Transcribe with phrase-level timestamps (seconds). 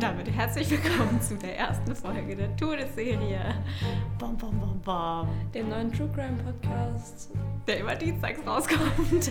[0.00, 3.54] Und damit herzlich willkommen zu der ersten Folge der Todesserie.
[4.18, 5.28] Bom, bom, bom, bom.
[5.52, 7.30] Dem neuen True Crime Podcast.
[7.66, 9.30] Der immer dienstags rauskommt.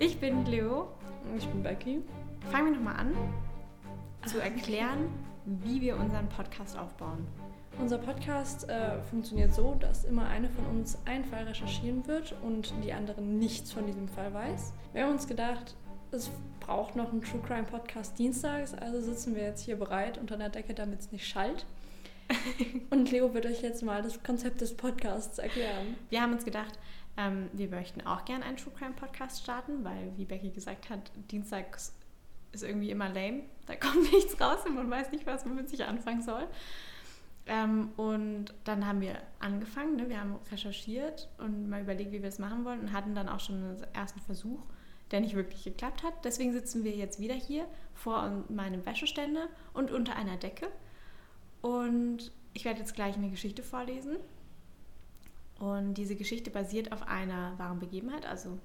[0.00, 0.88] ich bin Leo.
[1.30, 2.02] Und ich bin Becky.
[2.50, 3.14] Fangen wir nochmal an,
[4.26, 5.08] zu erklären,
[5.44, 7.24] wie wir unseren Podcast aufbauen.
[7.78, 12.74] Unser Podcast äh, funktioniert so, dass immer eine von uns einen Fall recherchieren wird und
[12.82, 14.72] die andere nichts von diesem Fall weiß.
[14.92, 15.76] Wir haben uns gedacht,
[16.12, 16.30] es
[16.60, 20.50] braucht noch einen True Crime Podcast dienstags, also sitzen wir jetzt hier bereit unter der
[20.50, 21.64] Decke, damit es nicht schallt.
[22.90, 25.96] und Leo wird euch jetzt mal das Konzept des Podcasts erklären.
[26.10, 26.78] Wir haben uns gedacht,
[27.16, 31.10] ähm, wir möchten auch gerne einen True Crime Podcast starten, weil, wie Becky gesagt hat,
[31.30, 31.94] dienstags
[32.52, 33.44] ist irgendwie immer lame.
[33.66, 36.46] Da kommt nichts raus und man weiß nicht, was man mit sich anfangen soll.
[37.46, 40.08] Ähm, und dann haben wir angefangen, ne?
[40.08, 43.40] wir haben recherchiert und mal überlegt, wie wir das machen wollen und hatten dann auch
[43.40, 44.60] schon einen ersten Versuch,
[45.12, 46.24] der nicht wirklich geklappt hat.
[46.24, 50.68] Deswegen sitzen wir jetzt wieder hier vor meinem Wäscheständer und unter einer Decke.
[51.60, 54.16] Und ich werde jetzt gleich eine Geschichte vorlesen.
[55.58, 58.58] Und diese Geschichte basiert auf einer wahren Begebenheit, also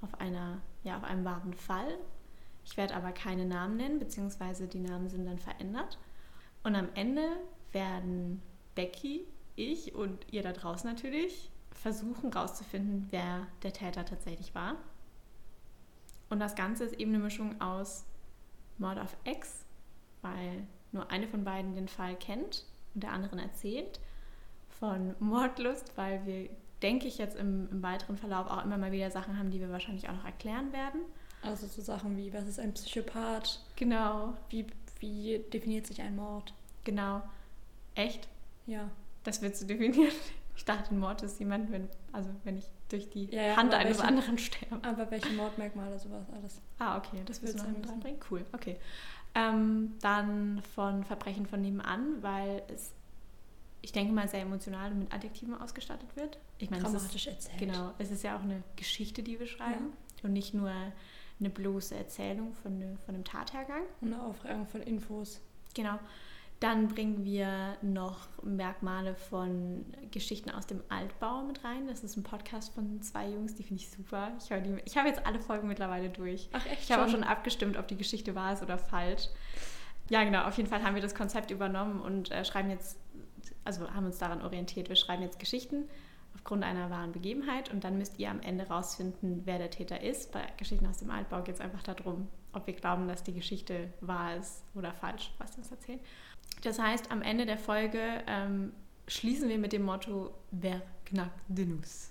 [0.00, 1.96] auf, einer, ja, auf einem wahren Fall.
[2.64, 5.98] Ich werde aber keine Namen nennen, beziehungsweise die Namen sind dann verändert.
[6.64, 7.22] Und am Ende
[7.72, 8.42] werden
[8.74, 14.76] Becky, ich und ihr da draußen natürlich versuchen herauszufinden, wer der Täter tatsächlich war.
[16.28, 18.04] Und das Ganze ist eben eine Mischung aus
[18.78, 19.64] Mord auf Ex,
[20.22, 24.00] weil nur eine von beiden den Fall kennt und der anderen erzählt,
[24.68, 26.48] von Mordlust, weil wir,
[26.82, 29.70] denke ich, jetzt im, im weiteren Verlauf auch immer mal wieder Sachen haben, die wir
[29.70, 31.00] wahrscheinlich auch noch erklären werden.
[31.42, 33.60] Also so Sachen wie, was ist ein Psychopath?
[33.76, 34.34] Genau.
[34.48, 34.66] Wie,
[34.98, 36.54] wie definiert sich ein Mord?
[36.84, 37.22] Genau.
[37.94, 38.28] Echt?
[38.66, 38.90] Ja.
[39.24, 40.12] Das willst du definieren?
[40.56, 43.74] Ich dachte, ein Mord ist jemand, wenn, also wenn ich durch die Ja, ja, Hand
[43.74, 44.78] eines welche- anderen sterbe.
[44.86, 46.60] Aber welche Mordmerkmale, sowas alles.
[46.78, 47.92] Ah, okay, das willst du noch Willst du mit sagen?
[48.02, 48.20] reinbringen?
[48.30, 48.76] Cool, okay.
[49.34, 52.92] Ähm, dann von Verbrechen von nebenan, weil es,
[53.82, 56.38] ich denke mal, sehr emotional und mit Adjektiven ausgestattet wird.
[56.58, 57.58] Ich meine, es ist, Dramatisch erzählt.
[57.58, 60.70] genau, es ist ja auch eine Geschichte, die wir schreiben und nicht nur
[61.40, 63.82] eine bloße Erzählung von, ne, von einem Tathergang.
[64.00, 65.40] Und eine Aufregung von Infos.
[65.74, 65.98] Genau.
[66.60, 71.86] Dann bringen wir noch Merkmale von Geschichten aus dem Altbau mit rein.
[71.88, 74.32] Das ist ein Podcast von zwei Jungs, die finde ich super.
[74.38, 76.48] Ich, die, ich habe jetzt alle Folgen mittlerweile durch.
[76.52, 76.84] Ach echt?
[76.84, 79.28] Ich habe auch schon abgestimmt, ob die Geschichte wahr ist oder falsch.
[80.08, 80.44] Ja, genau.
[80.44, 82.98] Auf jeden Fall haben wir das Konzept übernommen und äh, schreiben jetzt,
[83.64, 84.88] also haben uns daran orientiert.
[84.88, 85.88] Wir schreiben jetzt Geschichten
[86.34, 90.32] aufgrund einer wahren Begebenheit und dann müsst ihr am Ende rausfinden, wer der Täter ist.
[90.32, 93.92] Bei Geschichten aus dem Altbau geht es einfach darum, ob wir glauben, dass die Geschichte
[94.00, 96.00] wahr ist oder falsch, was wir uns erzählen.
[96.62, 98.72] Das heißt, am Ende der Folge ähm,
[99.06, 102.10] schließen wir mit dem Motto, wer knackt die Nuss?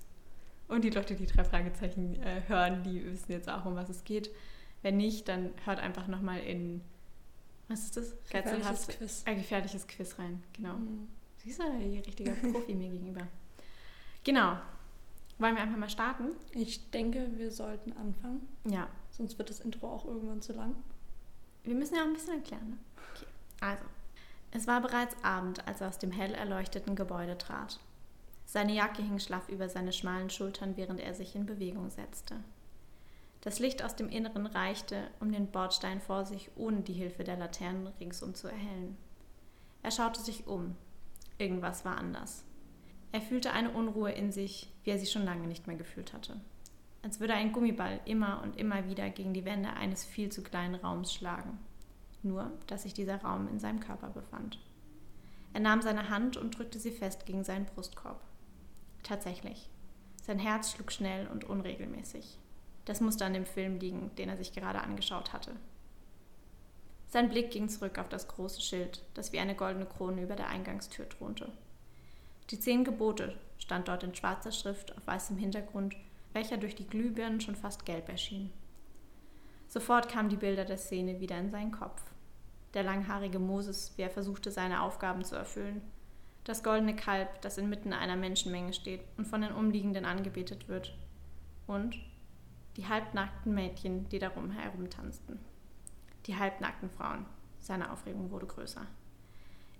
[0.67, 4.03] Und die Leute, die drei Fragezeichen äh, hören, die wissen jetzt auch, um was es
[4.03, 4.29] geht.
[4.81, 6.81] Wenn nicht, dann hört einfach nochmal in,
[7.67, 8.15] was ist das?
[8.29, 9.23] Gefährliches Quiz.
[9.25, 10.73] Äh, gefährliches Quiz rein, genau.
[10.73, 11.07] Mhm.
[11.37, 13.27] Siehst du, hier richtiger Profi mir gegenüber.
[14.23, 14.57] Genau.
[15.39, 16.29] Wollen wir einfach mal starten?
[16.51, 18.47] Ich denke, wir sollten anfangen.
[18.65, 18.87] Ja.
[19.09, 20.75] Sonst wird das Intro auch irgendwann zu lang.
[21.63, 22.77] Wir müssen ja auch ein bisschen erklären, ne?
[23.13, 23.25] Okay.
[23.61, 23.83] Also,
[24.55, 27.79] es war bereits Abend, als er aus dem hell erleuchteten Gebäude trat.
[28.45, 32.35] Seine Jacke hing schlaff über seine schmalen Schultern, während er sich in Bewegung setzte.
[33.41, 37.35] Das Licht aus dem Inneren reichte, um den Bordstein vor sich ohne die Hilfe der
[37.35, 38.95] Laternen ringsum zu erhellen.
[39.81, 40.75] Er schaute sich um.
[41.39, 42.45] Irgendwas war anders.
[43.11, 46.39] Er fühlte eine Unruhe in sich, wie er sie schon lange nicht mehr gefühlt hatte.
[47.01, 50.75] Als würde ein Gummiball immer und immer wieder gegen die Wände eines viel zu kleinen
[50.75, 51.57] Raums schlagen.
[52.23, 54.57] Nur, dass sich dieser Raum in seinem Körper befand.
[55.53, 58.21] Er nahm seine Hand und drückte sie fest gegen seinen Brustkorb.
[59.03, 59.69] Tatsächlich.
[60.21, 62.39] Sein Herz schlug schnell und unregelmäßig.
[62.85, 65.51] Das musste an dem Film liegen, den er sich gerade angeschaut hatte.
[67.09, 70.47] Sein Blick ging zurück auf das große Schild, das wie eine goldene Krone über der
[70.47, 71.51] Eingangstür thronte.
[72.49, 75.95] Die zehn Gebote stand dort in schwarzer Schrift auf weißem Hintergrund,
[76.33, 78.51] welcher durch die Glühbirnen schon fast gelb erschien.
[79.67, 82.01] Sofort kamen die Bilder der Szene wieder in seinen Kopf.
[82.73, 85.81] Der langhaarige Moses, wie er versuchte, seine Aufgaben zu erfüllen.
[86.43, 90.93] Das goldene Kalb, das inmitten einer Menschenmenge steht und von den Umliegenden angebetet wird.
[91.67, 91.95] Und
[92.75, 95.39] die halbnackten Mädchen, die darum herumtanzten.
[96.25, 97.25] Die halbnackten Frauen.
[97.59, 98.85] Seine Aufregung wurde größer.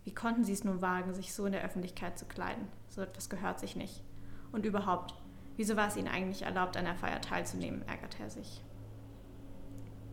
[0.06, 2.68] Wie konnten sie es nur wagen, sich so in der Öffentlichkeit zu kleiden?
[2.89, 4.01] So etwas gehört sich nicht.
[4.51, 5.16] Und überhaupt,
[5.57, 8.62] wieso war es ihnen eigentlich erlaubt, an der Feier teilzunehmen, ärgerte er sich.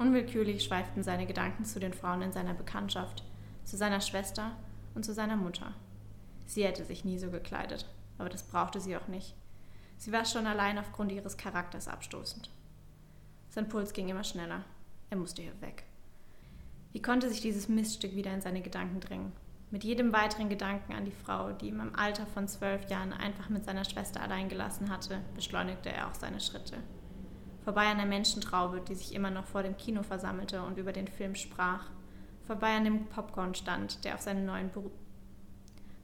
[0.00, 3.22] Unwillkürlich schweiften seine Gedanken zu den Frauen in seiner Bekanntschaft,
[3.64, 4.52] zu seiner Schwester
[4.94, 5.74] und zu seiner Mutter.
[6.46, 7.84] Sie hätte sich nie so gekleidet,
[8.16, 9.34] aber das brauchte sie auch nicht.
[9.98, 12.48] Sie war schon allein aufgrund ihres Charakters abstoßend.
[13.50, 14.64] Sein Puls ging immer schneller.
[15.10, 15.84] Er musste hier weg.
[16.92, 19.32] Wie konnte sich dieses Miststück wieder in seine Gedanken drängen?
[19.70, 23.50] Mit jedem weiteren Gedanken an die Frau, die ihm im Alter von zwölf Jahren einfach
[23.50, 26.78] mit seiner Schwester allein gelassen hatte, beschleunigte er auch seine Schritte.
[27.64, 31.08] Vorbei an der Menschentraube, die sich immer noch vor dem Kino versammelte und über den
[31.08, 31.84] Film sprach.
[32.46, 34.90] Vorbei an dem Popcornstand, der auf seine neuen Beru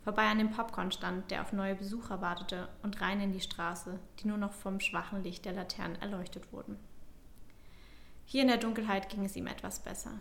[0.06, 4.28] Vorbei an dem Popcornstand, der auf neue Besucher wartete, und rein in die Straße, die
[4.28, 6.78] nur noch vom schwachen Licht der Laternen erleuchtet wurden.
[8.24, 10.12] Hier in der Dunkelheit ging es ihm etwas besser.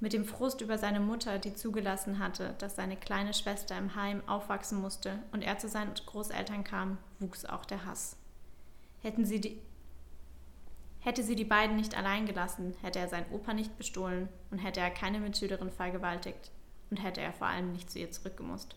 [0.00, 4.22] Mit dem Frust über seine Mutter, die zugelassen hatte, dass seine kleine Schwester im Heim
[4.26, 8.16] aufwachsen musste und er zu seinen Großeltern kam, wuchs auch der Hass.
[9.02, 9.60] Hätten sie die,
[11.06, 14.80] hätte sie die beiden nicht allein gelassen, hätte er seinen Opa nicht bestohlen und hätte
[14.80, 16.50] er keine Mitschülerin vergewaltigt
[16.90, 18.74] und hätte er vor allem nicht zu ihr zurückgemusst.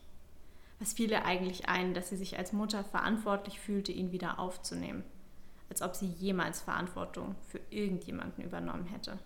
[0.77, 5.03] Was fiel ihr eigentlich ein, dass sie sich als Mutter verantwortlich fühlte, ihn wieder aufzunehmen,
[5.71, 9.17] als ob sie jemals Verantwortung für irgendjemanden übernommen hätte.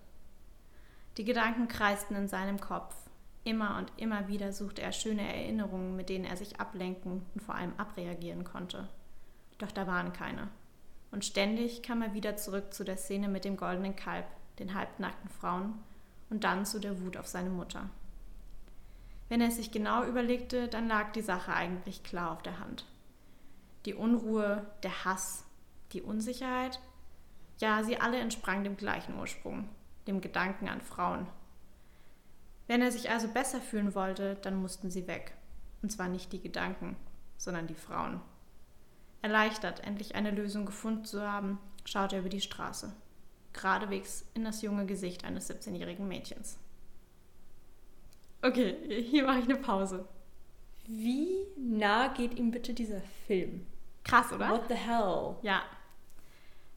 [1.17, 2.95] Die Gedanken kreisten in seinem Kopf.
[3.43, 7.55] Immer und immer wieder suchte er schöne Erinnerungen, mit denen er sich ablenken und vor
[7.55, 8.87] allem abreagieren konnte.
[9.57, 10.47] Doch da waren keine.
[11.13, 14.25] Und ständig kam er wieder zurück zu der Szene mit dem goldenen Kalb,
[14.57, 15.75] den halbnackten Frauen
[16.31, 17.87] und dann zu der Wut auf seine Mutter.
[19.29, 22.87] Wenn er es sich genau überlegte, dann lag die Sache eigentlich klar auf der Hand.
[23.85, 25.45] Die Unruhe, der Hass,
[25.91, 26.79] die Unsicherheit,
[27.59, 29.69] ja, sie alle entsprangen dem gleichen Ursprung,
[30.07, 31.27] dem Gedanken an Frauen.
[32.65, 35.33] Wenn er sich also besser fühlen wollte, dann mussten sie weg.
[35.83, 36.95] Und zwar nicht die Gedanken,
[37.37, 38.19] sondern die Frauen.
[39.23, 42.93] Erleichtert, endlich eine Lösung gefunden zu haben, schaute er über die Straße,
[43.53, 46.59] geradewegs in das junge Gesicht eines 17-jährigen Mädchens.
[48.41, 50.05] Okay, hier mache ich eine Pause.
[50.85, 53.65] Wie nah geht ihm bitte dieser Film?
[54.03, 54.49] Krass, oder?
[54.49, 55.37] What the hell?
[55.41, 55.63] Ja.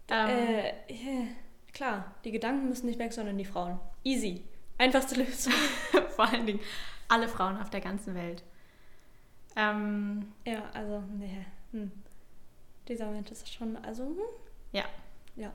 [0.08, 1.26] Ähm, äh, yeah.
[1.72, 3.80] Klar, die Gedanken müssen nicht weg, sondern die Frauen.
[4.04, 4.44] Easy.
[4.78, 5.52] Einfachste Lösung.
[6.10, 6.60] Vor allen Dingen
[7.08, 8.44] alle Frauen auf der ganzen Welt.
[9.56, 11.44] Ähm, ja, also, nee.
[11.72, 11.90] Hm.
[12.88, 14.18] Dieser Mensch ist schon, also, hm?
[14.72, 14.84] Ja.
[15.34, 15.52] Ja.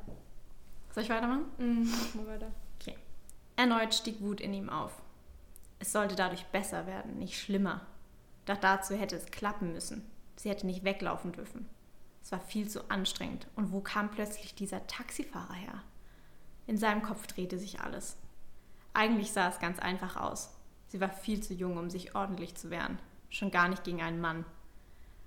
[0.93, 1.45] Soll ich weitermachen?
[1.57, 2.51] Mhm, mach mal weiter.
[2.79, 2.97] Okay.
[3.55, 5.01] Erneut stieg Wut in ihm auf.
[5.79, 7.81] Es sollte dadurch besser werden, nicht schlimmer.
[8.45, 10.05] Doch dazu hätte es klappen müssen.
[10.35, 11.69] Sie hätte nicht weglaufen dürfen.
[12.23, 13.47] Es war viel zu anstrengend.
[13.55, 15.83] Und wo kam plötzlich dieser Taxifahrer her?
[16.67, 18.17] In seinem Kopf drehte sich alles.
[18.93, 20.55] Eigentlich sah es ganz einfach aus.
[20.87, 22.99] Sie war viel zu jung, um sich ordentlich zu wehren,
[23.29, 24.45] schon gar nicht gegen einen Mann.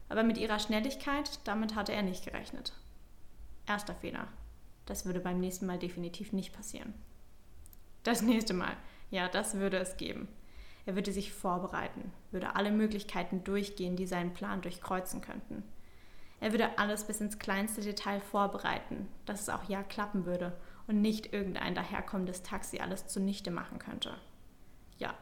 [0.09, 2.73] Aber mit ihrer Schnelligkeit, damit hatte er nicht gerechnet.
[3.67, 4.29] Erster Fehler.
[4.87, 6.93] Das würde beim nächsten Mal definitiv nicht passieren.
[8.03, 8.77] Das nächste Mal,
[9.11, 10.29] ja, das würde es geben.
[10.87, 15.63] Er würde sich vorbereiten, würde alle Möglichkeiten durchgehen, die seinen Plan durchkreuzen könnten.
[16.41, 20.55] Er würde alles bis ins kleinste Detail vorbereiten, dass es auch ja klappen würde
[20.87, 24.15] und nicht irgendein daherkommendes Taxi alles zunichte machen könnte.
[24.99, 25.15] Ja,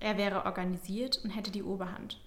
[0.00, 2.20] er wäre organisiert und hätte die Oberhand.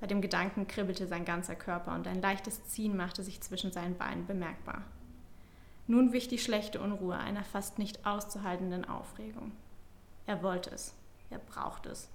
[0.00, 3.96] Bei dem Gedanken kribbelte sein ganzer Körper und ein leichtes Ziehen machte sich zwischen seinen
[3.96, 4.82] Beinen bemerkbar.
[5.86, 9.52] Nun wich die schlechte Unruhe einer fast nicht auszuhaltenden Aufregung.
[10.26, 10.94] Er wollte es,
[11.30, 12.08] er brauchte es.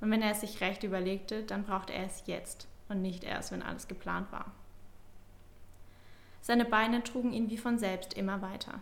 [0.00, 3.52] Und wenn er es sich recht überlegte, dann brauchte er es jetzt und nicht erst,
[3.52, 4.52] wenn alles geplant war.
[6.40, 8.80] Seine Beine trugen ihn wie von selbst immer weiter.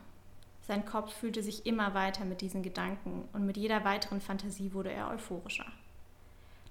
[0.62, 4.93] Sein Kopf fühlte sich immer weiter mit diesen Gedanken und mit jeder weiteren Fantasie wurde
[4.93, 5.67] er euphorischer.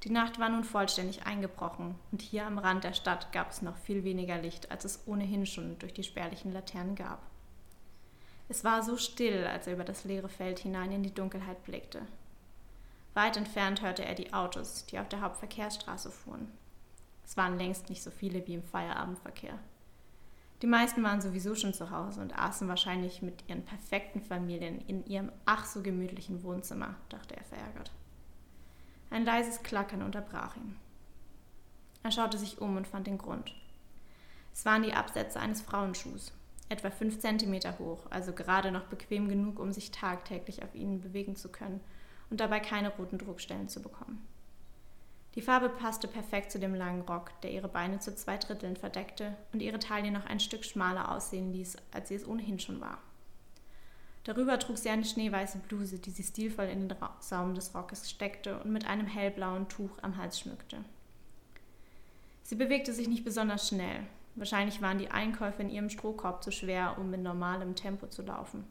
[0.03, 3.77] Die Nacht war nun vollständig eingebrochen und hier am Rand der Stadt gab es noch
[3.77, 7.21] viel weniger Licht, als es ohnehin schon durch die spärlichen Laternen gab.
[8.49, 12.01] Es war so still, als er über das leere Feld hinein in die Dunkelheit blickte.
[13.13, 16.51] Weit entfernt hörte er die Autos, die auf der Hauptverkehrsstraße fuhren.
[17.23, 19.57] Es waren längst nicht so viele wie im Feierabendverkehr.
[20.61, 25.05] Die meisten waren sowieso schon zu Hause und aßen wahrscheinlich mit ihren perfekten Familien in
[25.05, 27.91] ihrem ach so gemütlichen Wohnzimmer, dachte er verärgert.
[29.11, 30.77] Ein leises Klackern unterbrach ihn.
[32.01, 33.53] Er schaute sich um und fand den Grund.
[34.53, 36.31] Es waren die Absätze eines Frauenschuhs,
[36.69, 41.35] etwa fünf Zentimeter hoch, also gerade noch bequem genug, um sich tagtäglich auf ihnen bewegen
[41.35, 41.81] zu können
[42.29, 44.25] und dabei keine roten Druckstellen zu bekommen.
[45.35, 49.35] Die Farbe passte perfekt zu dem langen Rock, der ihre Beine zu zwei Dritteln verdeckte
[49.51, 52.99] und ihre Taille noch ein Stück schmaler aussehen ließ, als sie es ohnehin schon war.
[54.23, 58.59] Darüber trug sie eine schneeweiße Bluse, die sie stilvoll in den Saum des Rockes steckte
[58.59, 60.83] und mit einem hellblauen Tuch am Hals schmückte.
[62.43, 64.03] Sie bewegte sich nicht besonders schnell.
[64.35, 68.65] Wahrscheinlich waren die Einkäufe in ihrem Strohkorb zu schwer, um in normalem Tempo zu laufen.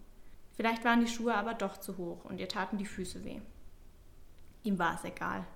[0.54, 3.40] Vielleicht waren die Schuhe aber doch zu hoch und ihr taten die Füße weh.
[4.62, 5.46] Ihm war es egal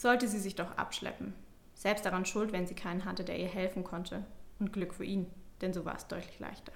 [0.00, 1.34] sollte sie sich doch abschleppen.
[1.74, 4.24] Selbst daran schuld, wenn sie keinen hatte, der ihr helfen konnte.
[4.58, 5.26] Und Glück für ihn,
[5.60, 6.72] denn so war es deutlich leichter.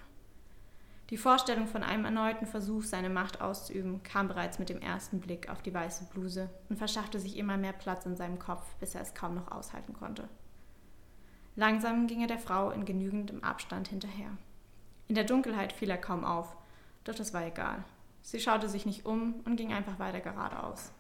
[1.14, 5.48] Die Vorstellung von einem erneuten Versuch, seine Macht auszuüben, kam bereits mit dem ersten Blick
[5.48, 9.02] auf die weiße Bluse und verschaffte sich immer mehr Platz in seinem Kopf, bis er
[9.02, 10.28] es kaum noch aushalten konnte.
[11.54, 14.36] Langsam ging er der Frau in genügendem Abstand hinterher.
[15.06, 16.56] In der Dunkelheit fiel er kaum auf,
[17.04, 17.84] doch das war egal.
[18.22, 20.90] Sie schaute sich nicht um und ging einfach weiter geradeaus.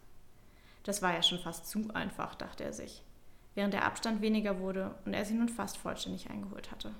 [0.84, 3.02] Das war ja schon fast zu einfach, dachte er sich,
[3.56, 6.94] während der Abstand weniger wurde und er sie nun fast vollständig eingeholt hatte.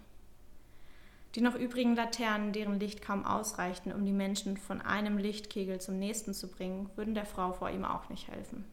[1.34, 5.98] Die noch übrigen Laternen, deren Licht kaum ausreichten, um die Menschen von einem Lichtkegel zum
[5.98, 8.64] nächsten zu bringen, würden der Frau vor ihm auch nicht helfen.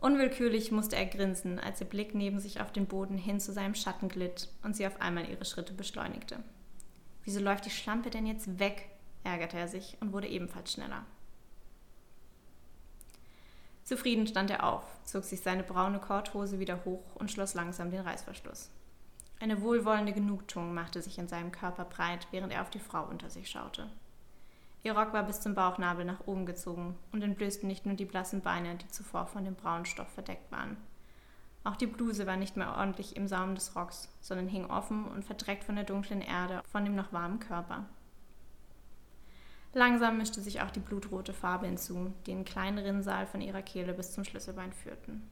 [0.00, 3.74] Unwillkürlich musste er grinsen, als ihr Blick neben sich auf den Boden hin zu seinem
[3.74, 6.38] Schatten glitt und sie auf einmal ihre Schritte beschleunigte.
[7.24, 8.90] Wieso läuft die Schlampe denn jetzt weg?
[9.24, 11.06] ärgerte er sich und wurde ebenfalls schneller.
[13.82, 18.00] Zufrieden stand er auf, zog sich seine braune Korthose wieder hoch und schloss langsam den
[18.00, 18.70] Reißverschluss.
[19.40, 23.28] Eine wohlwollende Genugtuung machte sich in seinem Körper breit, während er auf die Frau unter
[23.30, 23.88] sich schaute.
[24.82, 28.42] Ihr Rock war bis zum Bauchnabel nach oben gezogen und entblößte nicht nur die blassen
[28.42, 30.76] Beine, die zuvor von dem braunen Stoff verdeckt waren.
[31.64, 35.24] Auch die Bluse war nicht mehr ordentlich im Saum des Rocks, sondern hing offen und
[35.24, 37.86] verdreckt von der dunklen Erde von dem noch warmen Körper.
[39.72, 43.94] Langsam mischte sich auch die blutrote Farbe hinzu, die in kleinen Rinnsal von ihrer Kehle
[43.94, 45.28] bis zum Schlüsselbein führten.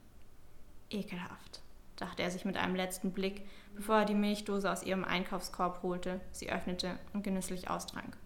[0.89, 1.61] Ekelhaft
[1.95, 3.45] dachte er sich mit einem letzten Blick,
[3.75, 8.17] bevor er die Milchdose aus ihrem Einkaufskorb holte, sie öffnete und genüsslich austrank.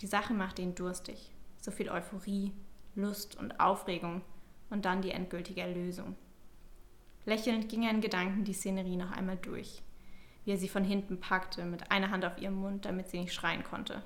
[0.00, 1.30] Die Sache machte ihn durstig.
[1.58, 2.52] So viel Euphorie,
[2.94, 4.22] Lust und Aufregung
[4.70, 6.16] und dann die endgültige Erlösung.
[7.26, 9.82] Lächelnd ging er in Gedanken die Szenerie noch einmal durch,
[10.44, 13.34] wie er sie von hinten packte, mit einer Hand auf ihrem Mund, damit sie nicht
[13.34, 14.02] schreien konnte.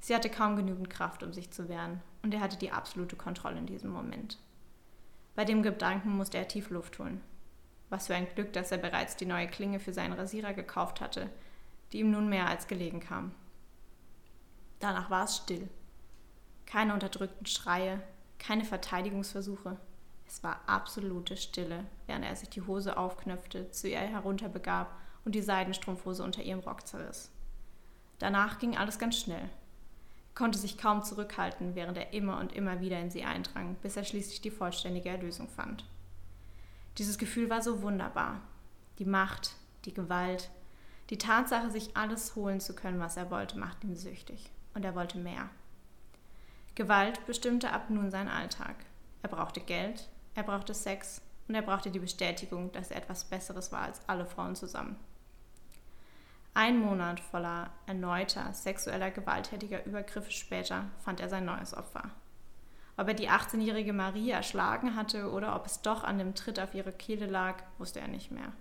[0.00, 3.58] Sie hatte kaum genügend Kraft, um sich zu wehren, und er hatte die absolute Kontrolle
[3.58, 4.38] in diesem Moment.
[5.34, 7.20] Bei dem Gedanken musste er tief Luft holen.
[7.92, 11.28] Was für ein Glück, dass er bereits die neue Klinge für seinen Rasierer gekauft hatte,
[11.92, 13.34] die ihm nun mehr als gelegen kam.
[14.80, 15.68] Danach war es still.
[16.64, 18.02] Keine unterdrückten Schreie,
[18.38, 19.76] keine Verteidigungsversuche.
[20.26, 24.96] Es war absolute Stille, während er sich die Hose aufknöpfte, zu ihr herunterbegab
[25.26, 27.30] und die Seidenstrumpfhose unter ihrem Rock zerriss.
[28.18, 29.50] Danach ging alles ganz schnell.
[30.30, 33.98] Er konnte sich kaum zurückhalten, während er immer und immer wieder in sie eindrang, bis
[33.98, 35.84] er schließlich die vollständige Erlösung fand.
[36.98, 38.40] Dieses Gefühl war so wunderbar.
[38.98, 40.50] Die Macht, die Gewalt,
[41.10, 44.50] die Tatsache, sich alles holen zu können, was er wollte, machte ihn süchtig.
[44.74, 45.48] Und er wollte mehr.
[46.74, 48.76] Gewalt bestimmte ab nun seinen Alltag.
[49.22, 53.72] Er brauchte Geld, er brauchte Sex und er brauchte die Bestätigung, dass er etwas Besseres
[53.72, 54.96] war als alle Frauen zusammen.
[56.54, 62.10] Ein Monat voller erneuter sexueller gewalttätiger Übergriffe später fand er sein neues Opfer.
[62.96, 66.74] Ob er die 18-jährige Marie erschlagen hatte oder ob es doch an dem Tritt auf
[66.74, 68.52] ihre Kehle lag, wusste er nicht mehr.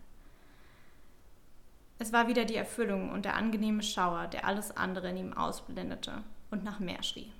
[2.00, 6.24] Es war wieder die Erfüllung und der angenehme Schauer, der alles andere in ihm ausblendete
[6.50, 7.32] und nach mehr schrie.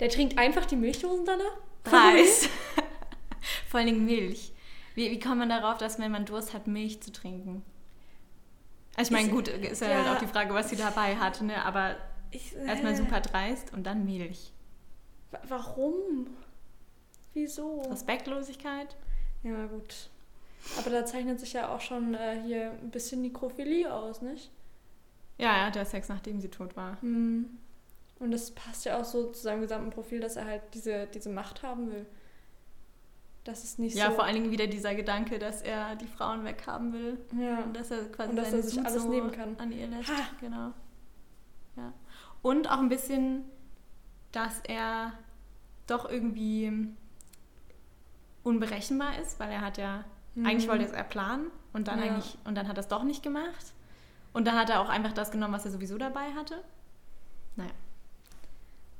[0.00, 1.56] Der trinkt einfach die Milchdosen danach?
[1.84, 2.48] Preis.
[3.68, 4.52] Vor allen Dingen Milch.
[4.94, 7.62] Wie, wie kommt man darauf, dass wenn man Durst hat, Milch zu trinken?
[8.96, 11.40] Also ich meine, gut, ist ja, ja, halt auch die Frage, was sie dabei hat,
[11.40, 11.64] ne?
[11.64, 11.96] aber
[12.30, 14.52] äh, erstmal super dreist und dann Milch.
[15.48, 16.26] Warum?
[17.34, 17.82] Wieso?
[17.82, 18.96] Respektlosigkeit?
[19.42, 20.10] Ja, gut.
[20.78, 24.50] Aber da zeichnet sich ja auch schon äh, hier ein bisschen Nekrophilie aus, nicht?
[25.38, 26.98] Ja, er hatte Sex, nachdem sie tot war.
[27.02, 27.58] Mhm.
[28.20, 31.28] Und das passt ja auch so zu seinem gesamten Profil, dass er halt diese, diese
[31.28, 32.06] Macht haben will.
[33.42, 34.10] Das ist nicht ja, so.
[34.10, 37.18] Ja, vor allen Dingen wieder dieser Gedanke, dass er die Frauen weghaben will.
[37.36, 37.64] Ja.
[37.64, 39.56] Und dass er quasi und dass er sich alles nehmen kann.
[39.58, 40.08] An ihr lässt.
[40.08, 40.28] Ha.
[40.40, 40.70] Genau.
[41.76, 41.92] Ja.
[42.42, 43.44] Und auch ein bisschen
[44.32, 45.12] dass er
[45.86, 46.72] doch irgendwie
[48.42, 50.46] unberechenbar ist, weil er hat ja, mhm.
[50.46, 52.06] eigentlich wollte er es planen und dann ja.
[52.06, 53.72] eigentlich, und dann hat er es doch nicht gemacht.
[54.32, 56.64] Und dann hat er auch einfach das genommen, was er sowieso dabei hatte.
[57.56, 57.72] Naja.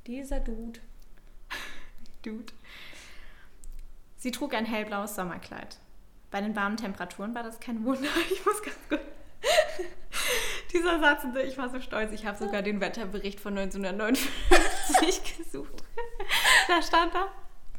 [0.06, 0.80] Dieser Dude.
[2.22, 2.52] Dude.
[4.16, 5.78] Sie trug ein hellblaues Sommerkleid.
[6.30, 8.08] Bei den warmen Temperaturen war das kein Wunder.
[8.30, 9.00] Ich muss ganz gut.
[10.72, 12.12] Dieser Satz, ich war so stolz.
[12.12, 14.30] Ich habe sogar den Wetterbericht von 1959
[15.38, 15.82] gesucht.
[16.68, 17.28] Da stand da,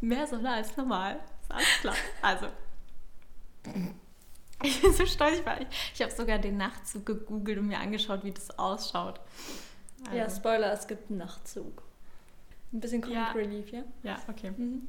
[0.02, 1.20] mehr Sonne als normal.
[1.42, 1.96] Ist alles klar.
[2.22, 2.48] Also.
[4.62, 8.32] Ich bin so stolz, ich, ich habe sogar den Nachtzug gegoogelt und mir angeschaut, wie
[8.32, 9.20] das ausschaut.
[10.06, 10.18] Also.
[10.18, 11.84] Ja, Spoiler, es gibt einen Nachtzug.
[12.72, 13.32] Ein bisschen Comic ja.
[13.32, 13.84] Relief, ja?
[14.02, 14.52] Ja, okay.
[14.52, 14.88] Mhm.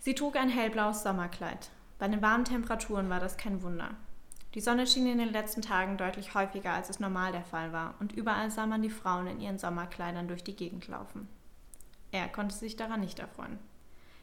[0.00, 1.70] Sie trug ein hellblaues Sommerkleid.
[1.98, 3.96] Bei den warmen Temperaturen war das kein Wunder.
[4.56, 7.94] Die Sonne schien in den letzten Tagen deutlich häufiger, als es normal der Fall war,
[8.00, 11.28] und überall sah man die Frauen in ihren Sommerkleidern durch die Gegend laufen.
[12.10, 13.58] Er konnte sich daran nicht erfreuen.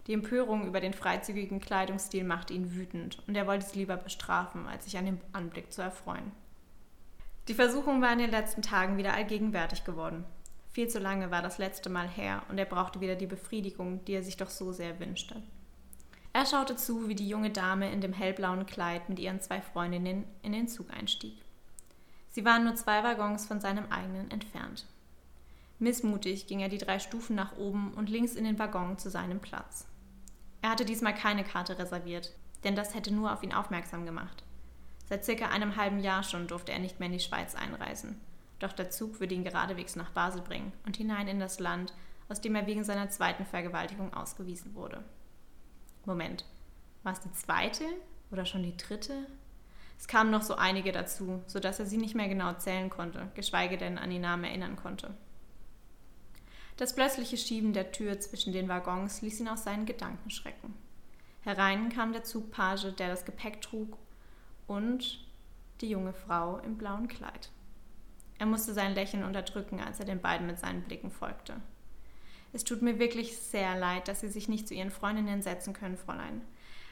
[0.07, 4.65] Die Empörung über den freizügigen Kleidungsstil machte ihn wütend, und er wollte sie lieber bestrafen,
[4.65, 6.31] als sich an dem Anblick zu erfreuen.
[7.47, 10.25] Die Versuchung war in den letzten Tagen wieder allgegenwärtig geworden.
[10.71, 14.13] Viel zu lange war das letzte Mal her und er brauchte wieder die Befriedigung, die
[14.13, 15.43] er sich doch so sehr wünschte.
[16.33, 20.25] Er schaute zu, wie die junge Dame in dem hellblauen Kleid mit ihren zwei Freundinnen
[20.41, 21.37] in den Zug einstieg.
[22.31, 24.87] Sie waren nur zwei Waggons von seinem eigenen entfernt.
[25.77, 29.39] Missmutig ging er die drei Stufen nach oben und links in den Waggon zu seinem
[29.39, 29.85] Platz.
[30.63, 32.31] Er hatte diesmal keine Karte reserviert,
[32.63, 34.43] denn das hätte nur auf ihn aufmerksam gemacht.
[35.07, 38.19] Seit circa einem halben Jahr schon durfte er nicht mehr in die Schweiz einreisen.
[38.57, 41.93] Doch der Zug würde ihn geradewegs nach Basel bringen und hinein in das Land,
[42.29, 45.03] aus dem er wegen seiner zweiten Vergewaltigung ausgewiesen wurde.
[46.05, 46.45] Moment,
[47.03, 47.85] war es die zweite
[48.31, 49.25] oder schon die dritte?
[49.97, 53.77] Es kamen noch so einige dazu, sodass er sie nicht mehr genau zählen konnte, geschweige
[53.77, 55.13] denn an die Namen erinnern konnte.
[56.77, 60.73] Das plötzliche Schieben der Tür zwischen den Waggons ließ ihn aus seinen Gedanken schrecken.
[61.41, 63.97] Herein kam der Zugpage, der das Gepäck trug,
[64.67, 65.19] und
[65.81, 67.49] die junge Frau im blauen Kleid.
[68.39, 71.61] Er musste sein Lächeln unterdrücken, als er den beiden mit seinen Blicken folgte.
[72.53, 75.97] Es tut mir wirklich sehr leid, dass Sie sich nicht zu Ihren Freundinnen setzen können,
[75.97, 76.41] Fräulein.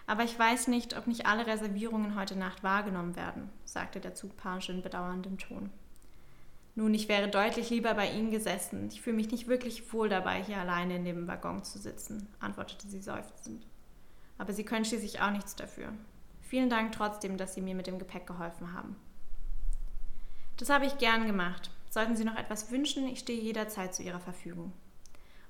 [0.07, 4.69] Aber ich weiß nicht, ob nicht alle Reservierungen heute Nacht wahrgenommen werden, sagte der Zugpage
[4.69, 5.69] in bedauerndem Ton.
[6.73, 8.89] Nun, ich wäre deutlich lieber bei Ihnen gesessen.
[8.91, 12.87] Ich fühle mich nicht wirklich wohl dabei, hier alleine in dem Waggon zu sitzen, antwortete
[12.87, 13.67] sie seufzend.
[14.37, 15.93] Aber Sie können schließlich auch nichts dafür.
[16.41, 18.95] Vielen Dank trotzdem, dass Sie mir mit dem Gepäck geholfen haben.
[20.57, 21.71] Das habe ich gern gemacht.
[21.89, 24.71] Sollten Sie noch etwas wünschen, ich stehe jederzeit zu Ihrer Verfügung.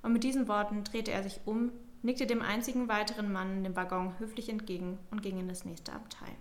[0.02, 3.76] Und mit diesen Worten drehte er sich um, nickte dem einzigen weiteren Mann in dem
[3.76, 6.34] Waggon höflich entgegen und ging in das nächste Abteil.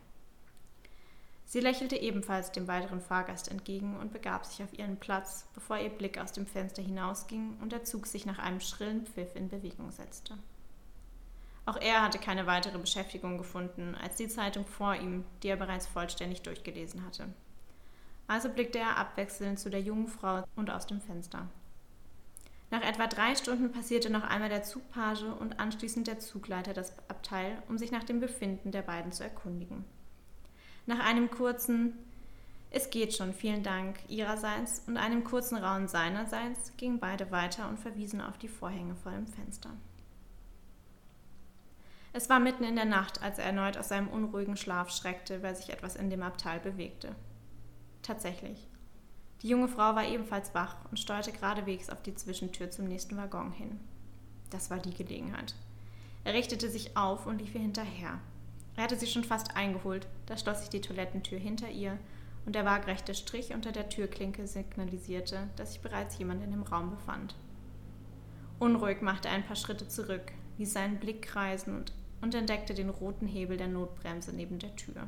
[1.45, 5.89] Sie lächelte ebenfalls dem weiteren Fahrgast entgegen und begab sich auf ihren Platz, bevor ihr
[5.89, 9.91] Blick aus dem Fenster hinausging und der Zug sich nach einem schrillen Pfiff in Bewegung
[9.91, 10.37] setzte.
[11.65, 15.87] Auch er hatte keine weitere Beschäftigung gefunden als die Zeitung vor ihm, die er bereits
[15.87, 17.27] vollständig durchgelesen hatte.
[18.27, 21.49] Also blickte er abwechselnd zu der jungen Frau und aus dem Fenster.
[22.71, 27.61] Nach etwa drei Stunden passierte noch einmal der Zugpage und anschließend der Zugleiter das Abteil,
[27.67, 29.83] um sich nach dem Befinden der beiden zu erkundigen.
[30.85, 31.97] Nach einem kurzen
[32.69, 37.77] Es geht schon, vielen Dank ihrerseits und einem kurzen Rauen seinerseits gingen beide weiter und
[37.77, 39.71] verwiesen auf die Vorhänge vor dem Fenster.
[42.13, 45.55] Es war mitten in der Nacht, als er erneut aus seinem unruhigen Schlaf schreckte, weil
[45.57, 47.15] sich etwas in dem Abteil bewegte.
[48.01, 48.70] Tatsächlich.
[49.41, 53.51] Die junge Frau war ebenfalls wach und steuerte geradewegs auf die Zwischentür zum nächsten Waggon
[53.51, 53.79] hin.
[54.51, 55.55] Das war die Gelegenheit.
[56.23, 58.19] Er richtete sich auf und lief ihr hinterher.
[58.75, 61.97] Er hatte sie schon fast eingeholt, da schloss sich die Toilettentür hinter ihr
[62.45, 66.91] und der waagrechte Strich unter der Türklinke signalisierte, dass sich bereits jemand in dem Raum
[66.91, 67.35] befand.
[68.59, 72.89] Unruhig machte er ein paar Schritte zurück, ließ seinen Blick kreisen und, und entdeckte den
[72.89, 75.07] roten Hebel der Notbremse neben der Tür.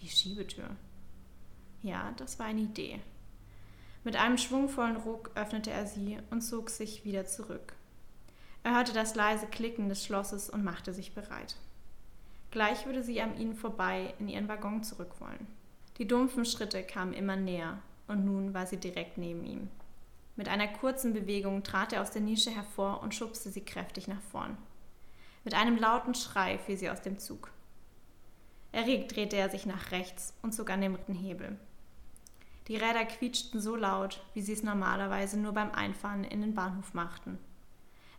[0.00, 0.76] Die Schiebetür.
[1.86, 2.98] Ja, das war eine Idee.
[4.02, 7.74] Mit einem schwungvollen Ruck öffnete er sie und zog sich wieder zurück.
[8.64, 11.54] Er hörte das leise Klicken des Schlosses und machte sich bereit.
[12.50, 15.46] Gleich würde sie an ihnen vorbei in ihren Waggon zurück wollen.
[15.98, 19.70] Die dumpfen Schritte kamen immer näher, und nun war sie direkt neben ihm.
[20.34, 24.22] Mit einer kurzen Bewegung trat er aus der Nische hervor und schubste sie kräftig nach
[24.32, 24.58] vorn.
[25.44, 27.52] Mit einem lauten Schrei fiel sie aus dem Zug.
[28.72, 31.56] Erregt drehte er sich nach rechts und zog an dem dritten Hebel.
[32.68, 36.94] Die Räder quietschten so laut, wie sie es normalerweise nur beim Einfahren in den Bahnhof
[36.94, 37.38] machten.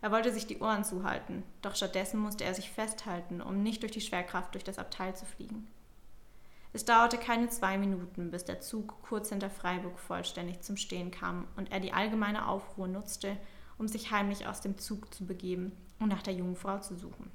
[0.02, 3.92] Er wollte sich die Ohren zuhalten, doch stattdessen musste er sich festhalten, um nicht durch
[3.92, 5.68] die Schwerkraft durch das Abteil zu fliegen.
[6.72, 11.48] Es dauerte keine zwei Minuten, bis der Zug kurz hinter Freiburg vollständig zum Stehen kam
[11.56, 13.36] und er die allgemeine Aufruhr nutzte,
[13.78, 17.32] um sich heimlich aus dem Zug zu begeben und nach der jungen Frau zu suchen.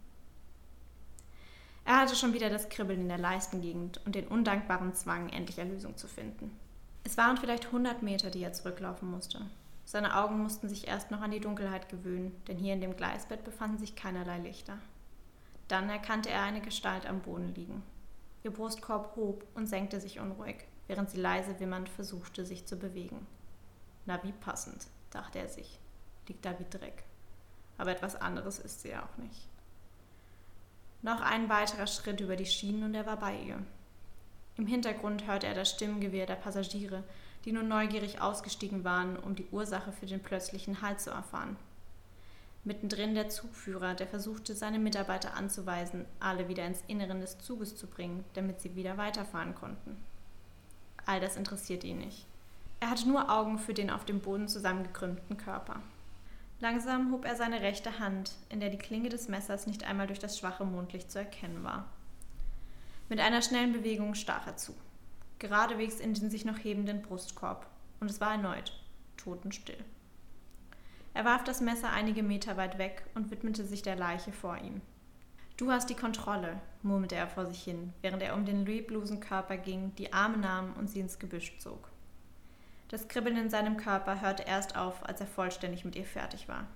[1.84, 5.96] Er hatte schon wieder das Kribbeln in der Leistengegend und den undankbaren Zwang, endlich Erlösung
[5.96, 6.56] zu finden.
[7.04, 9.40] Es waren vielleicht hundert Meter, die er zurücklaufen musste.
[9.84, 13.44] Seine Augen mussten sich erst noch an die Dunkelheit gewöhnen, denn hier in dem Gleisbett
[13.44, 14.78] befanden sich keinerlei Lichter.
[15.68, 17.82] Dann erkannte er eine Gestalt am Boden liegen.
[18.44, 23.26] Ihr Brustkorb hob und senkte sich unruhig, während sie leise wimmernd versuchte, sich zu bewegen.
[24.06, 25.78] Na, wie passend, dachte er sich.
[26.28, 27.04] Liegt da wie Dreck.
[27.78, 29.48] Aber etwas anderes ist sie ja auch nicht.
[31.02, 33.58] Noch ein weiterer Schritt über die Schienen und er war bei ihr.
[34.56, 37.02] Im Hintergrund hörte er das Stimmengewirr der Passagiere,
[37.44, 41.56] die nur neugierig ausgestiegen waren, um die Ursache für den plötzlichen Halt zu erfahren.
[42.64, 47.88] Mittendrin der Zugführer, der versuchte, seine Mitarbeiter anzuweisen, alle wieder ins Inneren des Zuges zu
[47.88, 49.96] bringen, damit sie wieder weiterfahren konnten.
[51.04, 52.24] All das interessierte ihn nicht.
[52.78, 55.80] Er hatte nur Augen für den auf dem Boden zusammengekrümmten Körper.
[56.60, 60.20] Langsam hob er seine rechte Hand, in der die Klinge des Messers nicht einmal durch
[60.20, 61.86] das schwache Mondlicht zu erkennen war.
[63.08, 64.74] Mit einer schnellen Bewegung stach er zu.
[65.38, 67.66] geradewegs in den sich noch hebenden Brustkorb,
[67.98, 68.72] und es war erneut
[69.22, 69.84] totenstill.
[71.14, 74.80] Er warf das Messer einige Meter weit weg und widmete sich der Leiche vor ihm.
[75.56, 79.56] Du hast die Kontrolle, murmelte er vor sich hin, während er um den leblosen Körper
[79.56, 81.90] ging, die Arme nahm und sie ins Gebüsch zog.
[82.88, 86.66] Das Kribbeln in seinem Körper hörte erst auf, als er vollständig mit ihr fertig war.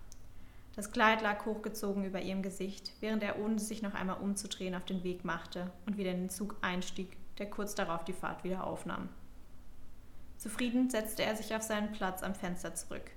[0.77, 4.85] Das Kleid lag hochgezogen über ihrem Gesicht, während er, ohne sich noch einmal umzudrehen, auf
[4.85, 8.65] den Weg machte und wieder in den Zug einstieg, der kurz darauf die Fahrt wieder
[8.65, 9.09] aufnahm.
[10.37, 13.11] Zufrieden setzte er sich auf seinen Platz am Fenster zurück.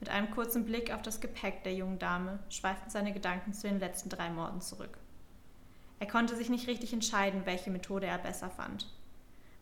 [0.00, 3.78] Mit einem kurzen Blick auf das Gepäck der jungen Dame schweiften seine Gedanken zu den
[3.78, 4.96] letzten drei Morden zurück.
[5.98, 8.90] Er konnte sich nicht richtig entscheiden, welche Methode er besser fand.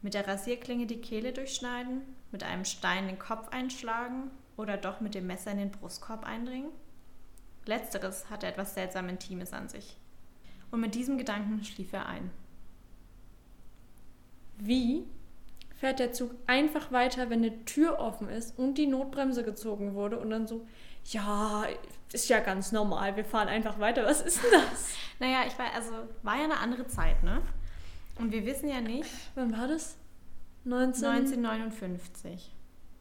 [0.03, 5.17] Mit der Rasierklinge die Kehle durchschneiden, mit einem Stein den Kopf einschlagen oder doch mit
[5.17, 6.71] dem Messer in den Brustkorb eindringen?
[7.69, 9.97] Letzteres hatte etwas seltsam Intimes an sich.
[10.71, 12.31] Und mit diesem Gedanken schlief er ein.
[14.57, 15.05] Wie
[15.77, 20.19] fährt der Zug einfach weiter, wenn eine Tür offen ist und die Notbremse gezogen wurde
[20.19, 20.67] und dann so,
[21.05, 21.67] ja,
[22.13, 24.05] ist ja ganz normal, wir fahren einfach weiter.
[24.05, 24.95] Was ist denn das?
[25.21, 27.43] naja, ich war, also, war ja eine andere Zeit, ne?
[28.17, 29.11] Und wir wissen ja nicht.
[29.35, 29.97] Wann war das?
[30.65, 31.05] 19...
[31.07, 32.51] 1959.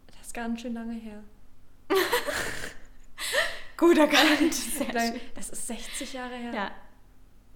[0.07, 1.23] Das ist ganz schön lange her.
[3.77, 4.55] Gut erkannt.
[5.35, 6.53] Das ist 60 Jahre her.
[6.53, 6.71] Ja,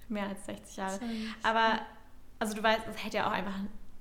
[0.07, 0.99] mehr als 60 Jahre.
[1.43, 1.81] Aber,
[2.39, 3.55] also du weißt, es hätte ja auch einfach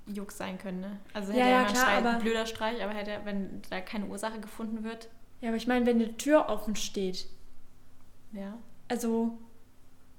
[0.07, 1.01] Jux sein können, ne?
[1.15, 4.07] Also hätte ja, ja, ja klar, Streich, ein blöder Streich, aber hätte, wenn da keine
[4.07, 5.09] Ursache gefunden wird.
[5.41, 7.27] Ja, aber ich meine, wenn eine Tür offen steht.
[8.33, 8.59] Ja.
[8.89, 9.39] Also.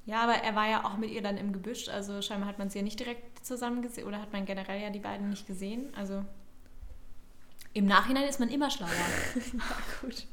[0.05, 2.69] Ja, aber er war ja auch mit ihr dann im Gebüsch, also scheinbar hat man
[2.71, 5.93] sie ja nicht direkt zusammen gesehen oder hat man generell ja die beiden nicht gesehen.
[5.95, 6.25] Also
[7.73, 8.89] im Nachhinein ist man immer schlauer.
[9.35, 9.63] ja,
[10.01, 10.25] gut.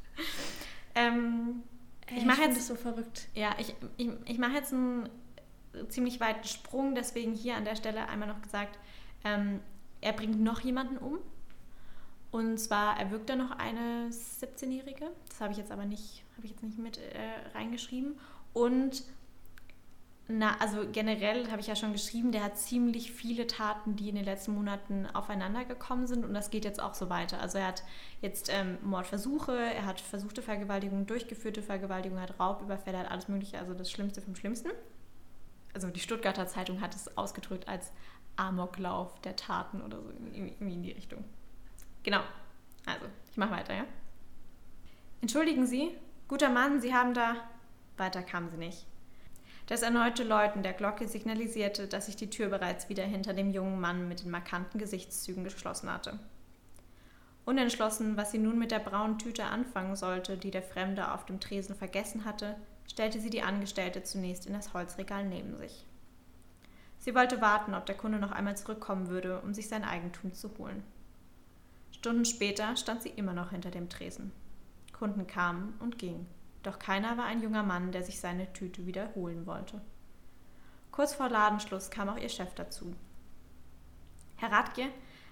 [0.98, 1.62] Ähm,
[2.16, 3.28] ich mache jetzt so verrückt.
[3.34, 5.08] Ja, ich, ich, ich mache jetzt einen
[5.88, 8.78] ziemlich weiten Sprung, deswegen hier an der Stelle einmal noch gesagt,
[9.24, 9.60] ähm,
[10.00, 11.18] er bringt noch jemanden um.
[12.30, 15.10] Und zwar erwürgt er noch eine 17-Jährige.
[15.28, 18.18] Das habe ich jetzt aber nicht, habe ich jetzt nicht mit äh, reingeschrieben.
[18.52, 19.02] Und
[20.30, 24.14] na, also generell habe ich ja schon geschrieben, der hat ziemlich viele Taten, die in
[24.14, 27.40] den letzten Monaten aufeinander gekommen sind und das geht jetzt auch so weiter.
[27.40, 27.82] Also er hat
[28.20, 33.28] jetzt ähm, Mordversuche, er hat versuchte Vergewaltigung, durchgeführte Vergewaltigung, er hat Raubüberfälle, er hat alles
[33.28, 34.68] mögliche, also das Schlimmste vom Schlimmsten.
[35.72, 37.90] Also die Stuttgarter Zeitung hat es ausgedrückt als
[38.36, 41.24] Amoklauf der Taten oder so, irgendwie in die Richtung.
[42.02, 42.20] Genau.
[42.84, 43.84] Also, ich mache weiter, ja?
[45.20, 45.90] Entschuldigen Sie,
[46.28, 47.36] guter Mann, Sie haben da.
[47.96, 48.86] Weiter kam sie nicht.
[49.68, 53.78] Das erneute Läuten der Glocke signalisierte, dass sich die Tür bereits wieder hinter dem jungen
[53.78, 56.18] Mann mit den markanten Gesichtszügen geschlossen hatte.
[57.44, 61.38] Unentschlossen, was sie nun mit der braunen Tüte anfangen sollte, die der Fremde auf dem
[61.38, 62.56] Tresen vergessen hatte,
[62.90, 65.84] stellte sie die Angestellte zunächst in das Holzregal neben sich.
[66.98, 70.50] Sie wollte warten, ob der Kunde noch einmal zurückkommen würde, um sich sein Eigentum zu
[70.56, 70.82] holen.
[71.92, 74.32] Stunden später stand sie immer noch hinter dem Tresen.
[74.94, 76.26] Kunden kamen und gingen,
[76.62, 79.80] doch keiner war ein junger Mann, der sich seine Tüte wiederholen wollte.
[80.90, 82.94] Kurz vor Ladenschluss kam auch ihr Chef dazu.
[84.36, 84.86] Herr Radke,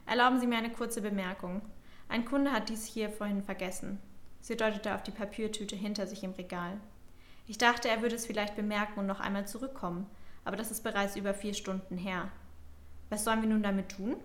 [0.07, 1.63] erlauben Sie mir eine kurze Bemerkung.
[2.09, 3.99] Ein Kunde hat dies hier vorhin vergessen.
[4.41, 6.79] Sie deutete auf die Papiertüte hinter sich im Regal.
[7.49, 10.07] Ich dachte, er würde es vielleicht bemerken und noch einmal zurückkommen,
[10.45, 12.31] aber das ist bereits über vier Stunden her.
[13.09, 14.17] Was sollen wir nun damit tun?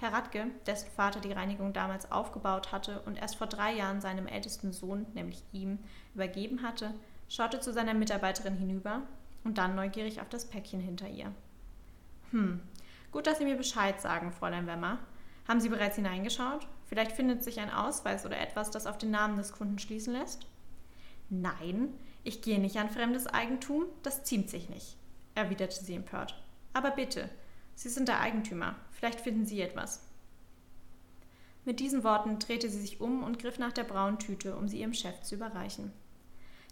[0.00, 4.26] Herr Radke, dessen Vater die Reinigung damals aufgebaut hatte und erst vor drei Jahren seinem
[4.26, 5.78] ältesten Sohn, nämlich ihm,
[6.14, 6.94] übergeben hatte,
[7.28, 9.02] schaute zu seiner Mitarbeiterin hinüber
[9.44, 11.32] und dann neugierig auf das Päckchen hinter ihr.
[12.30, 12.60] Hm,
[13.12, 14.98] gut, dass Sie mir Bescheid sagen, Fräulein Wemmer.
[15.46, 16.66] Haben Sie bereits hineingeschaut?
[16.86, 20.46] Vielleicht findet sich ein Ausweis oder etwas, das auf den Namen des Kunden schließen lässt?
[21.28, 21.92] Nein,
[22.24, 24.96] ich gehe nicht an fremdes Eigentum, das ziemt sich nicht
[25.40, 26.34] erwiderte sie empört.
[26.72, 27.28] Aber bitte,
[27.74, 30.02] Sie sind der Eigentümer, vielleicht finden Sie etwas.
[31.64, 34.80] Mit diesen Worten drehte sie sich um und griff nach der braunen Tüte, um sie
[34.80, 35.92] ihrem Chef zu überreichen.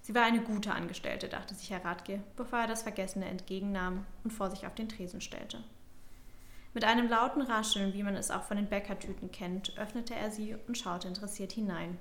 [0.02, 4.32] Sie war eine gute Angestellte, dachte sich Herr Radke, bevor er das Vergessene entgegennahm und
[4.32, 5.62] vor sich auf den Tresen stellte.
[6.72, 10.56] Mit einem lauten Rascheln, wie man es auch von den Bäckertüten kennt, öffnete er sie
[10.66, 11.98] und schaute interessiert hinein.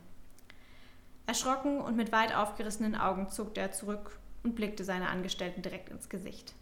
[1.26, 6.08] Erschrocken und mit weit aufgerissenen Augen zuckte er zurück und blickte seiner Angestellten direkt ins
[6.08, 6.54] Gesicht.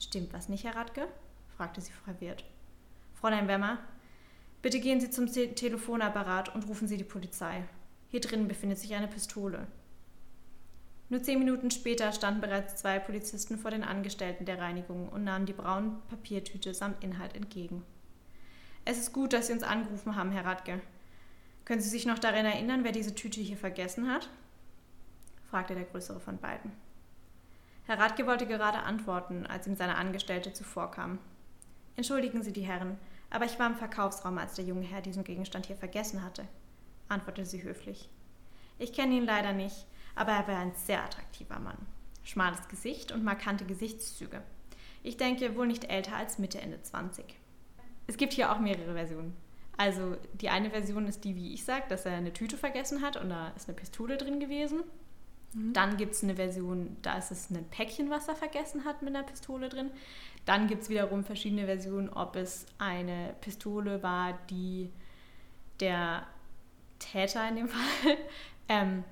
[0.00, 1.06] Stimmt was nicht, Herr Radke?
[1.56, 2.44] Fragte sie verwirrt.
[3.14, 3.78] Fräulein Wemmer,
[4.62, 7.64] bitte gehen Sie zum Te Telefonapparat und rufen Sie die Polizei.
[8.08, 9.66] Hier drinnen befindet sich eine Pistole.
[11.08, 15.46] Nur zehn Minuten später standen bereits zwei Polizisten vor den Angestellten der Reinigung und nahmen
[15.46, 17.84] die braune Papiertüte samt Inhalt entgegen.
[18.84, 20.80] Es ist gut, dass Sie uns angerufen haben, Herr Radke.
[21.64, 24.28] Können Sie sich noch daran erinnern, wer diese Tüte hier vergessen hat?
[25.50, 26.72] fragte der größere von beiden.
[27.84, 31.18] Herr Radke wollte gerade antworten, als ihm seine Angestellte zuvorkam.
[31.96, 32.98] Entschuldigen Sie die Herren,
[33.30, 36.46] Aber ich war im Verkaufsraum, als der junge Herr diesen Gegenstand hier vergessen hatte,
[37.08, 38.10] antwortete sie höflich.
[38.78, 41.78] Ich kenne ihn leider nicht, aber er war ein sehr attraktiver Mann.
[42.24, 44.42] Schmales Gesicht und markante Gesichtszüge.
[45.02, 47.24] Ich denke wohl nicht älter als Mitte, Ende 20.
[48.06, 49.34] Es gibt hier auch mehrere Versionen.
[49.76, 53.16] Also die eine Version ist die, wie ich sage, dass er eine Tüte vergessen hat
[53.16, 54.82] und da ist eine Pistole drin gewesen.
[55.54, 55.72] Mhm.
[55.72, 59.14] Dann gibt es eine Version, da ist es ein Päckchen, was er vergessen hat mit
[59.14, 59.90] einer Pistole drin.
[60.44, 64.90] Dann gibt es wiederum verschiedene Versionen, ob es eine Pistole war, die
[65.80, 66.26] der
[66.98, 68.16] Täter in dem Fall
[68.68, 69.04] ähm,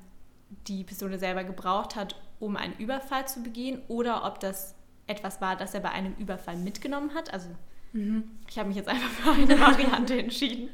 [0.66, 4.74] die Pistole selber gebraucht hat, um einen Überfall zu begehen, oder ob das
[5.06, 7.32] etwas war, das er bei einem Überfall mitgenommen hat.
[7.32, 7.48] Also
[7.92, 8.24] mhm.
[8.48, 10.70] ich habe mich jetzt einfach für eine Variante entschieden.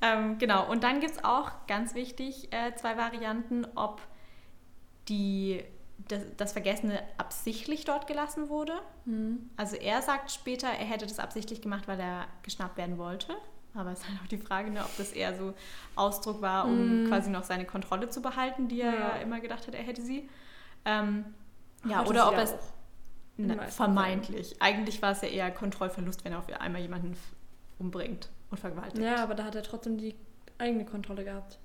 [0.00, 4.00] ähm, genau, und dann gibt es auch, ganz wichtig, äh, zwei Varianten, ob
[5.08, 5.62] die,
[6.08, 8.72] das, das, Vergessene absichtlich dort gelassen wurde.
[9.04, 9.50] Mhm.
[9.56, 13.34] Also er sagt später, er hätte das absichtlich gemacht, weil er geschnappt werden wollte.
[13.74, 15.52] Aber es ist halt auch die Frage, ne, ob das eher so
[15.96, 17.08] Ausdruck war, um mm.
[17.08, 20.28] quasi noch seine Kontrolle zu behalten, die er ja, immer gedacht hat, er hätte sie.
[20.84, 21.24] Ähm,
[21.84, 22.54] ja, oder ob es
[23.36, 24.56] ne, vermeintlich.
[24.60, 27.16] Eigentlich war es ja eher Kontrollverlust, wenn er auf einmal jemanden
[27.80, 29.04] umbringt und vergewaltigt.
[29.04, 30.14] Ja, aber da hat er trotzdem die
[30.58, 31.58] eigene Kontrolle gehabt.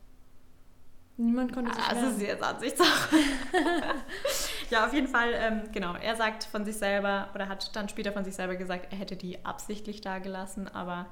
[1.20, 3.18] Niemand konnte sich Also ist jetzt Ansichtssache.
[4.70, 5.94] ja, auf jeden Fall, ähm, genau.
[5.96, 9.18] Er sagt von sich selber oder hat dann später von sich selber gesagt, er hätte
[9.18, 11.08] die absichtlich da gelassen, aber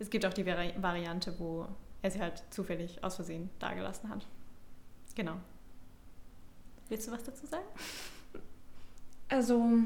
[0.00, 1.68] es gibt auch die Vari Variante, wo
[2.02, 4.26] er sie halt zufällig aus Versehen dagelassen hat.
[5.14, 5.36] Genau.
[6.88, 7.66] Willst du was dazu sagen?
[9.28, 9.78] Also,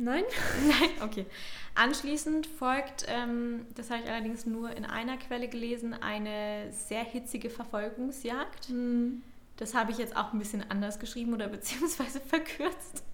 [0.00, 0.24] nein.
[0.66, 1.26] nein, okay.
[1.74, 7.50] Anschließend folgt, ähm, das habe ich allerdings nur in einer Quelle gelesen, eine sehr hitzige
[7.50, 8.70] Verfolgungsjagd.
[8.70, 9.22] Mhm.
[9.56, 13.04] Das habe ich jetzt auch ein bisschen anders geschrieben oder beziehungsweise verkürzt.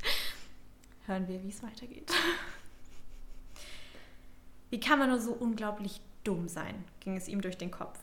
[1.07, 2.11] Hören wir, wie es weitergeht.
[4.69, 8.01] Wie kann man nur so unglaublich dumm sein, ging es ihm durch den Kopf.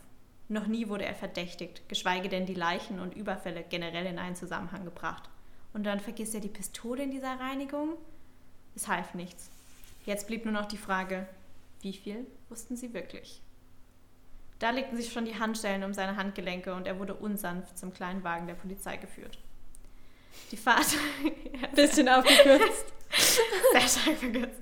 [0.47, 4.85] Noch nie wurde er verdächtigt, geschweige denn die Leichen und Überfälle generell in einen Zusammenhang
[4.85, 5.29] gebracht.
[5.73, 7.97] Und dann vergisst er die Pistole in dieser Reinigung?
[8.75, 9.49] Es half nichts.
[10.05, 11.27] Jetzt blieb nur noch die Frage,
[11.81, 13.41] wie viel wussten sie wirklich?
[14.59, 18.23] Da legten sich schon die Handschellen um seine Handgelenke und er wurde unsanft zum kleinen
[18.23, 19.37] Wagen der Polizei geführt.
[20.51, 20.87] Die Fahrt.
[21.75, 22.85] Bisschen aufgekürzt.
[23.71, 24.61] Sehr stark verkürzt.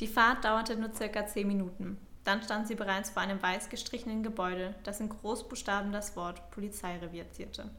[0.00, 1.98] Die Fahrt dauerte nur circa zehn Minuten.
[2.24, 7.30] Dann stand sie bereits vor einem weiß gestrichenen Gebäude, das in Großbuchstaben das Wort Polizeirevier
[7.30, 7.70] zierte.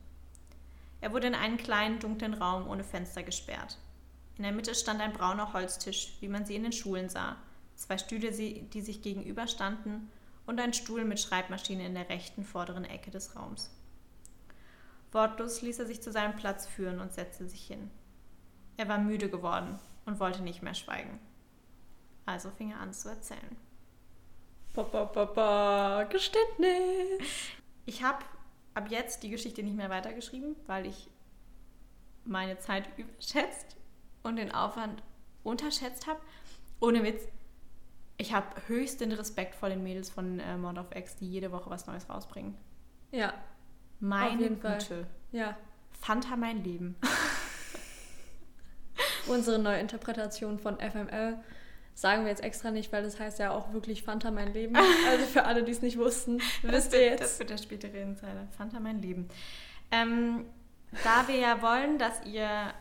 [1.01, 3.77] Er wurde in einen kleinen, dunklen Raum ohne Fenster gesperrt.
[4.37, 7.37] In der Mitte stand ein brauner Holztisch, wie man sie in den Schulen sah,
[7.75, 10.11] zwei Stühle, die sich gegenüberstanden
[10.45, 13.71] und ein Stuhl mit Schreibmaschine in der rechten vorderen Ecke des Raums.
[15.11, 17.89] Wortlos ließ er sich zu seinem Platz führen und setzte sich hin.
[18.77, 21.19] Er war müde geworden und wollte nicht mehr schweigen.
[22.25, 23.57] Also fing er an zu erzählen.
[24.73, 26.03] Ba, ba.
[26.03, 27.27] Geständnis.
[27.85, 28.23] Ich habe
[28.75, 31.09] ab jetzt die Geschichte nicht mehr weitergeschrieben, weil ich
[32.25, 33.77] meine Zeit überschätzt
[34.27, 35.01] und den Aufwand
[35.43, 36.19] unterschätzt habe.
[36.79, 37.23] Ohne Witz,
[38.17, 41.69] ich habe höchsten Respekt vor den Mädels von äh, Mord of X, die jede Woche
[41.69, 42.55] was Neues rausbringen.
[43.11, 43.33] Ja.
[43.99, 45.07] Meine Güte.
[45.31, 45.57] Ja.
[45.99, 46.95] Fanta mein Leben.
[49.27, 51.37] Unsere neue Interpretation von FML
[51.97, 54.75] Sagen wir jetzt extra nicht, weil das heißt ja auch wirklich Fanta mein Leben.
[55.09, 57.23] Also für alle, die es nicht wussten, wisst ihr jetzt.
[57.23, 58.47] Das wird der spätere Insider.
[58.55, 59.27] Fanta mein Leben.
[59.89, 60.45] Ähm,
[61.03, 62.71] da wir ja wollen, dass ihr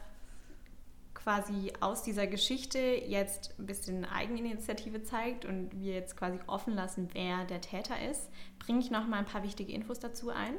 [1.26, 7.08] quasi aus dieser Geschichte jetzt ein bisschen Eigeninitiative zeigt und wir jetzt quasi offen lassen,
[7.14, 10.54] wer der Täter ist, bringe ich noch mal ein paar wichtige Infos dazu ein.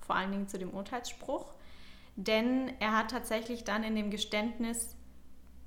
[0.00, 1.54] Vor allen Dingen zu dem Urteilsspruch.
[2.16, 4.96] Denn er hat tatsächlich dann in dem Geständnis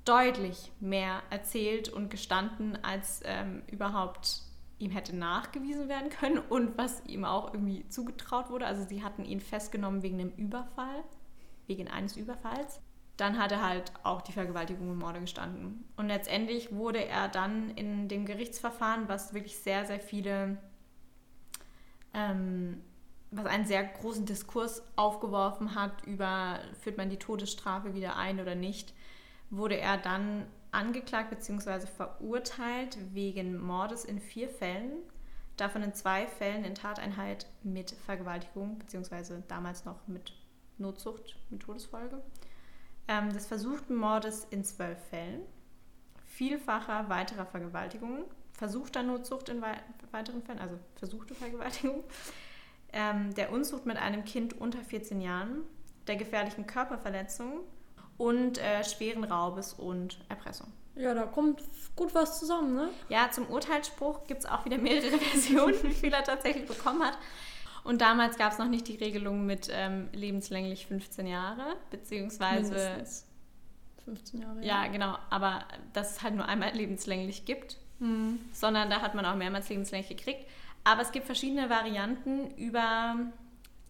[0.04, 4.42] deutlich mehr erzählt und gestanden, als ähm, überhaupt
[4.78, 8.66] ihm hätte nachgewiesen werden können und was ihm auch irgendwie zugetraut wurde.
[8.66, 11.04] Also sie hatten ihn festgenommen wegen einem Überfall,
[11.66, 12.82] wegen eines Überfalls.
[13.16, 15.84] Dann hat er halt auch die Vergewaltigung und Morde gestanden.
[15.96, 20.56] Und letztendlich wurde er dann in dem Gerichtsverfahren, was wirklich sehr, sehr viele,
[22.14, 22.80] ähm,
[23.30, 28.54] was einen sehr großen Diskurs aufgeworfen hat über, führt man die Todesstrafe wieder ein oder
[28.54, 28.94] nicht,
[29.50, 31.86] wurde er dann angeklagt bzw.
[31.86, 34.92] verurteilt wegen Mordes in vier Fällen,
[35.56, 39.42] davon in zwei Fällen in Tateinheit mit Vergewaltigung bzw.
[39.48, 40.32] damals noch mit
[40.78, 42.22] Notzucht mit Todesfolge,
[43.08, 45.42] ähm, des versuchten Mordes in zwölf Fällen,
[46.26, 49.76] vielfacher weiterer Vergewaltigungen, versuchter Notzucht in wei
[50.10, 52.04] weiteren Fällen, also versuchte Vergewaltigung,
[52.92, 55.62] ähm, der Unzucht mit einem Kind unter 14 Jahren,
[56.06, 57.60] der gefährlichen Körperverletzung
[58.18, 60.72] und äh, schweren Raubes und Erpressung.
[60.94, 61.62] Ja, da kommt
[61.96, 62.90] gut was zusammen, ne?
[63.08, 67.16] Ja, zum Urteilsspruch gibt es auch wieder mehrere Versionen, wie viel er tatsächlich bekommen hat.
[67.84, 72.72] Und damals gab es noch nicht die Regelung mit ähm, lebenslänglich 15 Jahre, beziehungsweise.
[72.72, 73.26] Mindestens
[74.04, 74.64] 15 Jahre.
[74.64, 75.16] Ja, genau.
[75.30, 78.40] Aber dass es halt nur einmal lebenslänglich gibt, mhm.
[78.52, 80.46] sondern da hat man auch mehrmals lebenslänglich gekriegt.
[80.84, 83.16] Aber es gibt verschiedene Varianten über,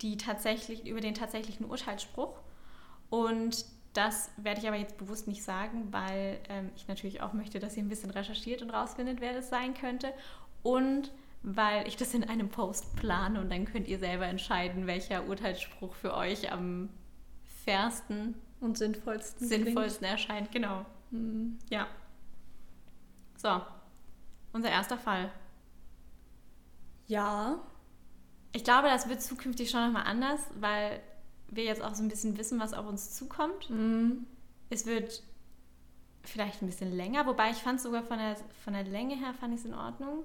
[0.00, 2.34] die tatsächlich, über den tatsächlichen Urteilsspruch.
[3.10, 7.60] Und das werde ich aber jetzt bewusst nicht sagen, weil ähm, ich natürlich auch möchte,
[7.60, 10.12] dass ihr ein bisschen recherchiert und rausfindet, wer das sein könnte.
[10.62, 11.10] Und
[11.42, 15.94] weil ich das in einem Post plane und dann könnt ihr selber entscheiden, welcher Urteilsspruch
[15.94, 16.88] für euch am
[17.64, 20.52] fairsten und sinnvollsten, sinnvollsten erscheint.
[20.52, 20.86] Genau.
[21.10, 21.58] Mhm.
[21.68, 21.88] Ja.
[23.36, 23.60] So,
[24.52, 25.32] unser erster Fall.
[27.06, 27.58] Ja.
[28.52, 31.00] Ich glaube, das wird zukünftig schon nochmal anders, weil
[31.48, 33.68] wir jetzt auch so ein bisschen wissen, was auf uns zukommt.
[33.68, 34.26] Mhm.
[34.70, 35.22] Es wird
[36.22, 39.34] vielleicht ein bisschen länger, wobei ich fand es sogar von der, von der Länge her
[39.34, 40.22] fand ich es in Ordnung.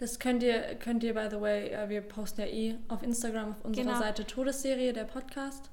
[0.00, 3.50] Das könnt ihr, könnt ihr, by the way, äh, wir posten ja eh auf Instagram
[3.50, 3.98] auf unserer genau.
[3.98, 5.70] Seite Todesserie, der Podcast.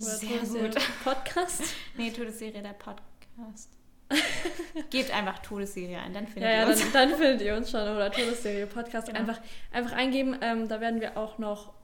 [0.00, 0.76] Oder Sehr gut.
[1.04, 1.64] Podcast?
[1.96, 3.70] nee, Todesserie, der Podcast.
[4.90, 6.78] Gebt einfach Todesserie ein, dann findet ja, ihr uns.
[6.78, 7.80] Ja, dann, dann, findet ihr uns schon.
[7.80, 9.08] Oder Todesserie Podcast.
[9.08, 9.18] Genau.
[9.18, 9.40] Einfach,
[9.72, 10.36] einfach eingeben.
[10.40, 11.74] Ähm, da werden wir auch noch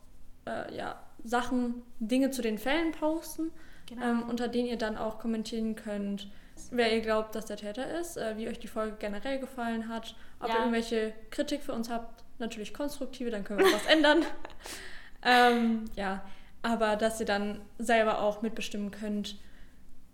[0.47, 3.51] äh, ja, Sachen, Dinge zu den Fällen posten,
[3.87, 4.07] genau.
[4.07, 6.31] ähm, unter denen ihr dann auch kommentieren könnt,
[6.71, 10.15] wer ihr glaubt, dass der Täter ist, äh, wie euch die Folge generell gefallen hat,
[10.41, 10.55] ob ja.
[10.55, 14.25] ihr irgendwelche Kritik für uns habt, natürlich konstruktive, dann können wir was ändern.
[15.25, 16.25] Ähm, ja,
[16.63, 19.37] aber dass ihr dann selber auch mitbestimmen könnt,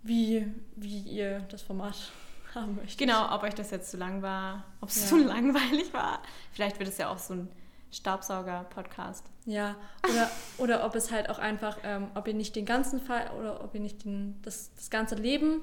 [0.03, 1.95] wie, wie ihr das Format
[2.53, 2.99] haben möchtet.
[2.99, 5.07] Genau, ob euch das jetzt zu lang war, ob es ja.
[5.07, 6.21] zu langweilig war.
[6.51, 7.49] Vielleicht wird es ja auch so ein
[7.91, 9.25] Staubsauger-Podcast.
[9.45, 9.75] Ja,
[10.07, 13.63] oder, oder ob es halt auch einfach, ähm, ob ihr nicht den ganzen Fall oder
[13.63, 15.61] ob ihr nicht den, das, das ganze Leben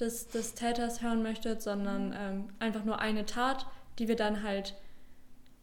[0.00, 3.66] des, des Täters hören möchtet, sondern ähm, einfach nur eine Tat,
[3.98, 4.74] die wir dann halt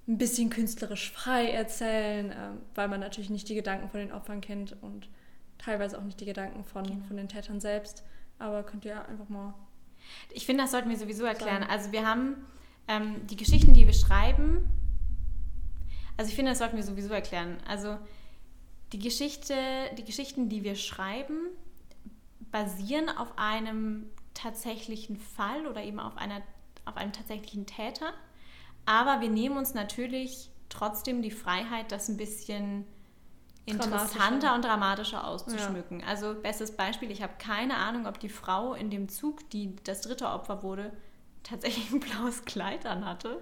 [0.08, 4.42] ein bisschen künstlerisch frei erzählen, ähm, weil man natürlich nicht die Gedanken von den Opfern
[4.42, 5.10] kennt und
[5.58, 7.06] teilweise auch nicht die Gedanken von, genau.
[7.06, 8.04] von den Tätern selbst.
[8.40, 9.54] Aber könnt ihr einfach mal.
[10.32, 11.64] Ich finde, das sollten wir sowieso erklären.
[11.64, 11.72] Sagen.
[11.72, 12.36] Also wir haben
[12.88, 14.70] ähm, die Geschichten, die wir schreiben.
[16.16, 17.58] Also ich finde, das sollten wir sowieso erklären.
[17.68, 17.98] Also
[18.94, 19.56] die Geschichte,
[19.98, 21.38] die Geschichten, die wir schreiben,
[22.52, 24.06] basieren auf einem
[24.38, 26.42] tatsächlichen Fall oder eben auf einer
[26.86, 28.14] auf einem tatsächlichen Täter.
[28.86, 32.86] Aber wir nehmen uns natürlich trotzdem die Freiheit, das ein bisschen
[33.66, 36.00] interessanter und dramatischer auszuschmücken.
[36.00, 36.08] Ja.
[36.08, 40.02] Also bestes Beispiel, ich habe keine Ahnung, ob die Frau in dem Zug, die das
[40.02, 40.94] dritte Opfer wurde,
[41.44, 43.42] tatsächlich ein blaues Kleid anhatte.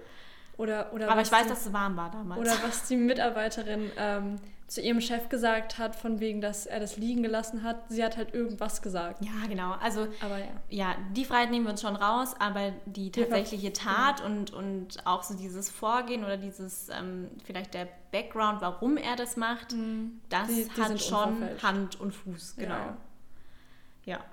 [0.56, 2.40] Oder, oder Aber ich weiß, die, dass es warm war damals.
[2.40, 6.96] Oder was die Mitarbeiterin ähm, zu ihrem Chef gesagt hat, von wegen, dass er das
[6.96, 7.88] liegen gelassen hat.
[7.88, 9.24] Sie hat halt irgendwas gesagt.
[9.24, 9.72] Ja, genau.
[9.80, 10.46] Also, aber ja.
[10.68, 14.30] ja, die Freiheit nehmen wir uns schon raus, aber die tatsächliche Tat genau.
[14.30, 19.36] und, und auch so dieses Vorgehen oder dieses, ähm, vielleicht der Background, warum er das
[19.36, 20.20] macht, mhm.
[20.30, 22.56] das die, die hat schon Hand und Fuß.
[22.56, 22.74] Genau.
[22.74, 22.96] Ja.
[24.04, 24.24] ja.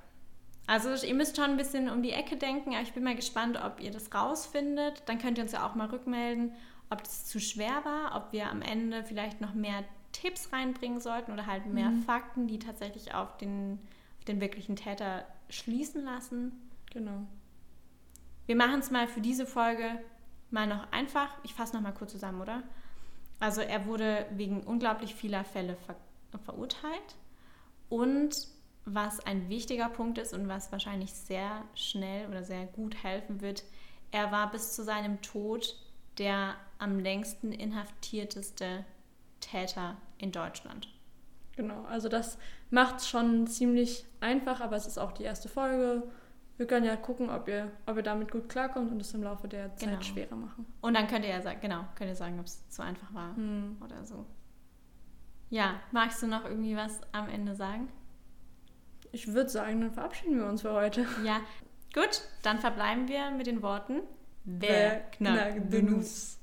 [0.65, 3.59] Also ihr müsst schon ein bisschen um die Ecke denken, aber ich bin mal gespannt,
[3.63, 5.03] ob ihr das rausfindet.
[5.05, 6.53] Dann könnt ihr uns ja auch mal rückmelden,
[6.89, 11.33] ob das zu schwer war, ob wir am Ende vielleicht noch mehr Tipps reinbringen sollten
[11.33, 12.03] oder halt mehr mhm.
[12.03, 13.79] Fakten, die tatsächlich auf den,
[14.19, 16.53] auf den wirklichen Täter schließen lassen.
[16.91, 17.27] Genau.
[18.45, 19.99] Wir machen es mal für diese Folge
[20.49, 21.29] mal noch einfach.
[21.43, 22.63] Ich fasse noch mal kurz zusammen, oder?
[23.39, 25.95] Also er wurde wegen unglaublich vieler Fälle ver
[26.45, 27.15] verurteilt.
[27.89, 28.47] Und
[28.85, 33.63] was ein wichtiger Punkt ist und was wahrscheinlich sehr schnell oder sehr gut helfen wird,
[34.11, 35.75] er war bis zu seinem Tod
[36.17, 38.85] der am längsten inhaftierteste
[39.43, 40.87] Täter in Deutschland.
[41.55, 42.37] Genau, also das
[42.71, 46.03] macht es schon ziemlich einfach, aber es ist auch die erste Folge.
[46.57, 49.47] Wir können ja gucken, ob ihr, ob ihr damit gut klarkommt und es im Laufe
[49.47, 50.01] der Zeit genau.
[50.01, 50.65] schwerer machen.
[50.81, 53.35] Und dann könnt ihr ja sagen, genau, könnt ihr sagen, ob es zu einfach war
[53.35, 53.77] hm.
[53.83, 54.25] oder so.
[55.49, 57.89] Ja, magst du noch irgendwie was am Ende sagen?
[59.11, 61.05] Ich würde sagen, dann verabschieden wir uns für heute.
[61.23, 61.39] Ja,
[61.93, 64.01] gut, dann verbleiben wir mit den Worten
[64.45, 66.37] Wer knackt, den Nuss?